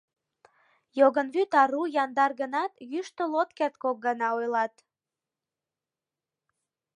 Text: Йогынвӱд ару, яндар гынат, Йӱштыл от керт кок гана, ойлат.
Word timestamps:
Йогынвӱд 0.99 1.51
ару, 1.61 1.83
яндар 2.03 2.31
гынат, 2.41 2.71
Йӱштыл 2.91 3.31
от 3.41 3.49
керт 3.57 3.75
кок 3.83 3.97
гана, 4.05 4.27
ойлат. 4.37 4.73